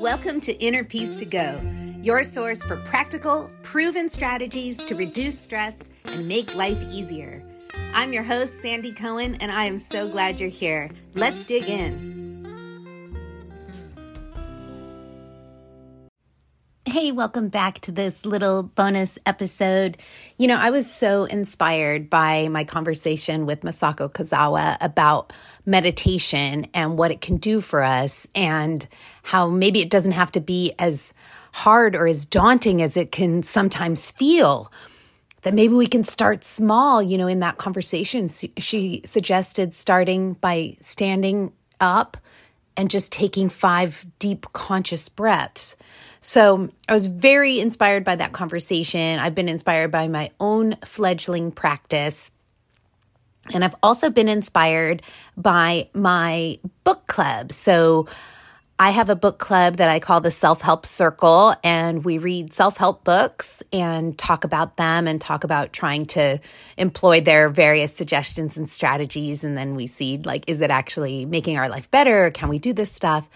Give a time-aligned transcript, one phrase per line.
[0.00, 1.58] Welcome to Inner Peace to Go,
[2.02, 7.42] your source for practical, proven strategies to reduce stress and make life easier.
[7.94, 10.90] I'm your host, Sandy Cohen, and I am so glad you're here.
[11.14, 12.15] Let's dig in.
[16.96, 19.98] Hey, welcome back to this little bonus episode.
[20.38, 25.30] You know, I was so inspired by my conversation with Masako Kazawa about
[25.66, 28.88] meditation and what it can do for us, and
[29.24, 31.12] how maybe it doesn't have to be as
[31.52, 34.72] hard or as daunting as it can sometimes feel.
[35.42, 37.02] That maybe we can start small.
[37.02, 42.16] You know, in that conversation, she suggested starting by standing up
[42.76, 45.76] and just taking five deep conscious breaths.
[46.20, 49.18] So I was very inspired by that conversation.
[49.18, 52.30] I've been inspired by my own fledgling practice.
[53.52, 55.02] And I've also been inspired
[55.36, 57.52] by my book club.
[57.52, 58.08] So
[58.78, 62.52] I have a book club that I call the Self Help Circle, and we read
[62.52, 66.38] self help books and talk about them and talk about trying to
[66.76, 69.44] employ their various suggestions and strategies.
[69.44, 72.30] And then we see, like, is it actually making our life better?
[72.30, 73.30] Can we do this stuff?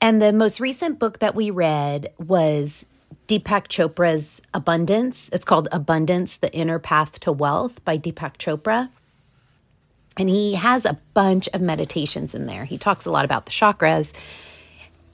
[0.00, 2.86] And the most recent book that we read was
[3.28, 5.28] Deepak Chopra's Abundance.
[5.34, 8.88] It's called Abundance The Inner Path to Wealth by Deepak Chopra.
[10.16, 12.64] And he has a bunch of meditations in there.
[12.64, 14.14] He talks a lot about the chakras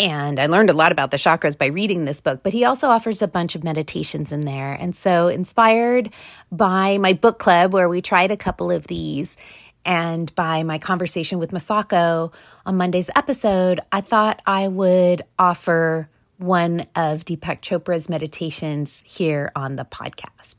[0.00, 2.88] and I learned a lot about the chakras by reading this book, but he also
[2.88, 4.72] offers a bunch of meditations in there.
[4.72, 6.10] And so, inspired
[6.52, 9.36] by my book club, where we tried a couple of these,
[9.84, 12.32] and by my conversation with Masako
[12.64, 19.76] on Monday's episode, I thought I would offer one of Deepak Chopra's meditations here on
[19.76, 20.56] the podcast.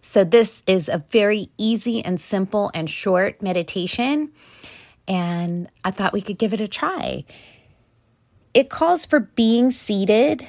[0.00, 4.32] So, this is a very easy and simple and short meditation.
[5.06, 7.24] And I thought we could give it a try.
[8.52, 10.46] It calls for being seated.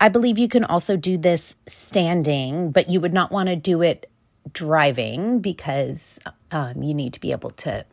[0.00, 3.82] I believe you can also do this standing, but you would not want to do
[3.82, 4.10] it
[4.52, 6.18] driving because
[6.50, 7.84] um, you need to be able to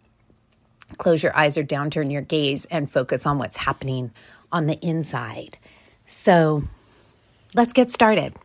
[0.97, 4.11] close your eyes or downturn your gaze and focus on what's happening
[4.51, 5.57] on the inside.
[6.05, 6.63] So
[7.53, 8.35] let's get started.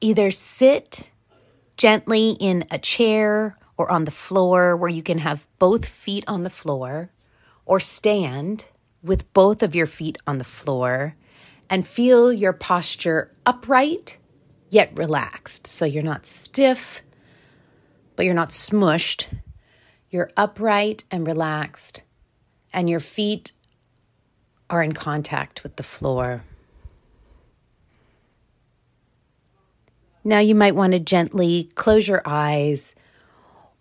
[0.00, 1.10] Either sit
[1.76, 6.42] gently in a chair or on the floor where you can have both feet on
[6.42, 7.10] the floor
[7.66, 8.68] or stand
[9.02, 11.16] with both of your feet on the floor
[11.68, 14.18] and feel your posture upright
[14.70, 15.66] yet relaxed.
[15.66, 17.02] So you're not stiff,
[18.14, 19.26] but you're not smushed.
[20.08, 22.02] You're upright and relaxed,
[22.72, 23.52] and your feet
[24.70, 26.44] are in contact with the floor.
[30.24, 32.94] Now you might want to gently close your eyes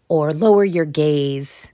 [0.07, 1.72] or lower your gaze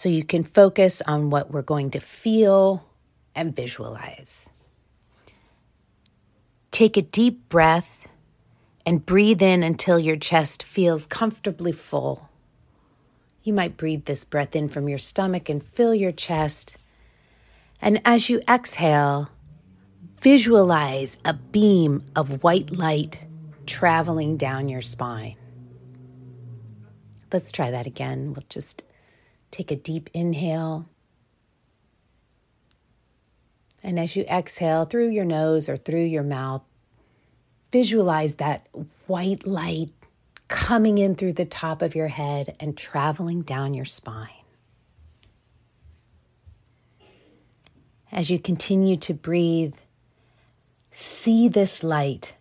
[0.00, 2.86] so you can focus on what we're going to feel
[3.34, 4.48] and visualize.
[6.70, 8.08] Take a deep breath
[8.86, 12.30] and breathe in until your chest feels comfortably full.
[13.42, 16.78] You might breathe this breath in from your stomach and fill your chest.
[17.82, 19.28] And as you exhale,
[20.22, 23.18] visualize a beam of white light
[23.66, 25.36] traveling down your spine.
[27.30, 28.32] Let's try that again.
[28.32, 28.84] We'll just
[29.50, 30.86] Take a deep inhale.
[33.82, 36.62] And as you exhale through your nose or through your mouth,
[37.72, 38.68] visualize that
[39.06, 39.90] white light
[40.48, 44.28] coming in through the top of your head and traveling down your spine.
[48.12, 49.76] As you continue to breathe,
[50.90, 52.34] see this light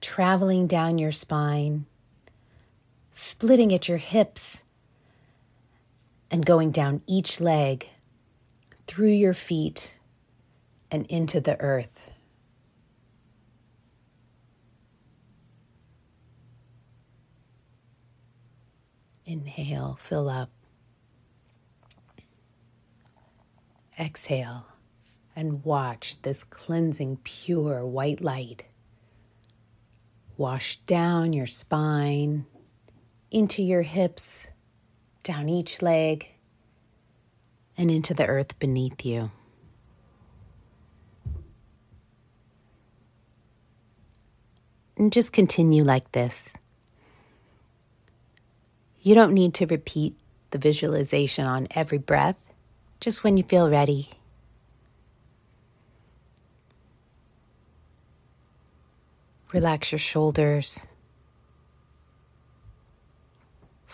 [0.00, 1.86] traveling down your spine,
[3.10, 4.62] splitting at your hips
[6.30, 7.88] and going down each leg,
[8.86, 9.98] through your feet,
[10.90, 12.10] and into the earth.
[19.26, 20.50] Inhale, fill up.
[23.98, 24.66] Exhale
[25.36, 28.64] and watch this cleansing, pure white light
[30.40, 32.46] wash down your spine,
[33.30, 34.46] into your hips,
[35.22, 36.28] down each leg,
[37.76, 39.30] and into the earth beneath you.
[44.96, 46.52] And just continue like this.
[49.02, 50.14] You don't need to repeat
[50.50, 52.36] the visualization on every breath,
[53.00, 54.10] just when you feel ready.
[59.52, 60.86] Relax your shoulders.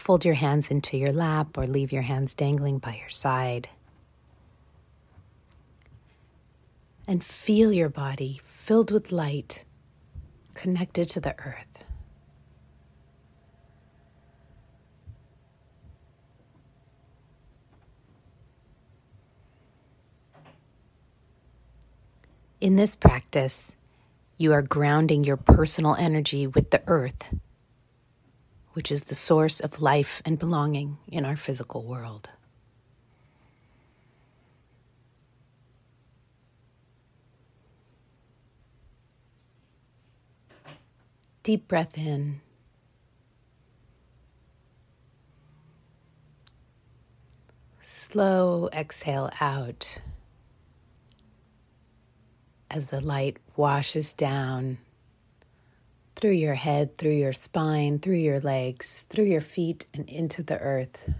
[0.06, 3.68] Fold your hands into your lap or leave your hands dangling by your side.
[7.06, 9.64] and feel your body filled with light,
[10.54, 11.84] connected to the earth.
[22.60, 23.72] In this practice,
[24.38, 27.22] you are grounding your personal energy with the earth,
[28.76, 32.28] which is the source of life and belonging in our physical world.
[41.42, 42.42] Deep breath in.
[47.80, 50.02] Slow exhale out
[52.70, 54.76] as the light washes down
[56.16, 60.58] through your head, through your spine, through your legs, through your feet, and into the
[60.58, 61.12] earth.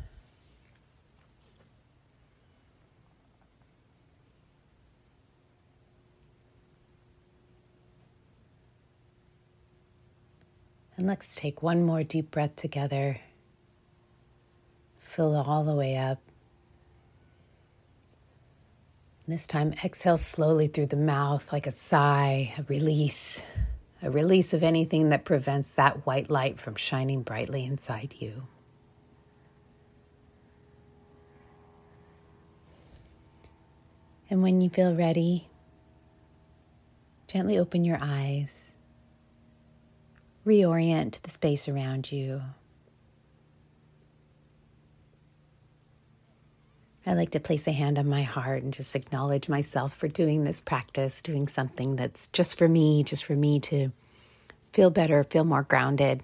[10.96, 13.20] And let's take one more deep breath together.
[14.98, 16.18] Fill all the way up.
[19.28, 23.42] This time, exhale slowly through the mouth like a sigh, a release,
[24.02, 28.46] a release of anything that prevents that white light from shining brightly inside you.
[34.28, 35.48] And when you feel ready,
[37.26, 38.72] gently open your eyes,
[40.44, 42.42] reorient the space around you.
[47.06, 50.42] I like to place a hand on my heart and just acknowledge myself for doing
[50.42, 53.92] this practice, doing something that's just for me, just for me to
[54.72, 56.22] feel better, feel more grounded.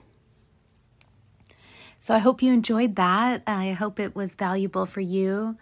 [2.01, 3.43] So I hope you enjoyed that.
[3.47, 5.57] I hope it was valuable for you.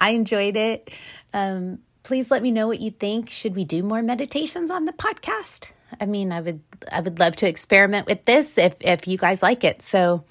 [0.00, 0.90] I enjoyed it.
[1.32, 3.30] Um, please let me know what you think.
[3.30, 5.70] Should we do more meditations on the podcast?
[6.00, 6.60] I mean, I would
[6.90, 9.80] I would love to experiment with this if if you guys like it.
[9.82, 10.24] So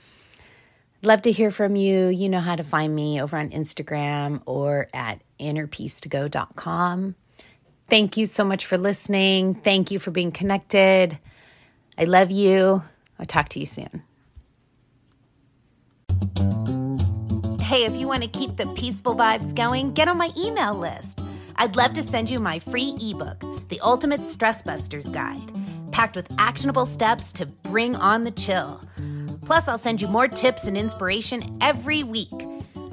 [1.03, 2.07] Love to hear from you.
[2.07, 7.15] You know how to find me over on Instagram or at innerpeacetogo.com.
[7.89, 9.56] Thank you so much for listening.
[9.56, 11.18] Thank you for being connected.
[11.98, 12.83] I love you.
[13.19, 14.03] I'll talk to you soon.
[17.59, 21.19] Hey, if you want to keep the peaceful vibes going, get on my email list.
[21.56, 25.51] I'd love to send you my free ebook, The Ultimate Stress Busters Guide,
[25.92, 28.81] packed with actionable steps to bring on the chill.
[29.45, 32.47] Plus, I'll send you more tips and inspiration every week.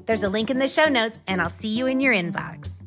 [0.06, 2.77] There's a link in the show notes, and I'll see you in your inbox.